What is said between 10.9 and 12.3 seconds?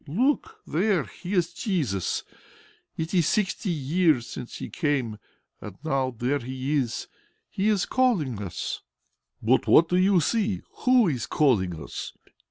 is calling us?"